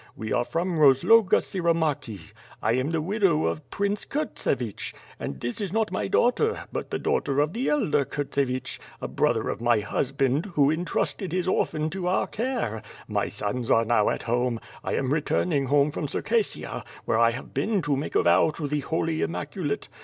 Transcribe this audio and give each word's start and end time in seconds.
We 0.15 0.33
are 0.33 0.43
from 0.43 0.79
Rozloga 0.79 1.41
Siromakhi. 1.41 2.33
1 2.61 2.73
am 2.75 2.89
the 2.89 3.03
widow 3.03 3.45
of 3.45 3.69
Prince 3.69 4.03
Kurtsevich, 4.03 4.95
and 5.19 5.39
this 5.39 5.61
is 5.61 5.71
not 5.71 5.91
my 5.91 6.07
daughter, 6.07 6.63
but 6.71 6.89
the 6.89 6.97
daughter 6.97 7.39
of 7.39 7.53
the 7.53 7.69
elder 7.69 8.03
Kurtsevich, 8.03 8.79
a 8.99 9.07
brother 9.07 9.47
of 9.49 9.61
my 9.61 9.79
husband, 9.81 10.47
who 10.55 10.71
entrusted 10.71 11.31
his 11.31 11.47
orphan 11.47 11.91
to 11.91 12.07
our 12.07 12.25
care. 12.25 12.81
My 13.07 13.29
sons 13.29 13.69
are 13.69 13.85
now 13.85 14.09
at 14.09 14.23
home. 14.23 14.59
I 14.83 14.95
am 14.95 15.13
returning 15.13 15.67
home 15.67 15.91
from 15.91 16.07
Circassia, 16.07 16.83
where 17.05 17.19
I 17.19 17.29
have 17.29 17.53
been 17.53 17.83
to 17.83 17.95
make 17.95 18.15
a 18.15 18.23
vow 18.23 18.49
to 18.55 18.67
the 18.67 18.79
Holy 18.79 19.21
Immaculate. 19.21 19.87